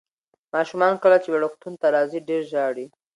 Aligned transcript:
ماشومان 0.53 0.93
کله 1.03 1.17
چې 1.23 1.29
وړکتون 1.31 1.73
ته 1.81 1.87
راځي 1.95 2.19
ډېر 2.29 2.41
ژاړي. 2.51 2.85